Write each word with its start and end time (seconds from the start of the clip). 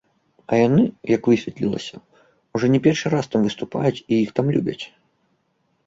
А 0.53 0.57
яны, 0.67 0.85
як 1.15 1.29
высветлілася, 1.33 2.01
ўжо 2.57 2.65
не 2.79 2.83
першы 2.91 3.07
раз 3.17 3.25
там 3.35 3.41
выступаюць 3.49 3.97
і 4.03 4.07
іх 4.23 4.29
там 4.41 4.47
любяць. 4.57 4.81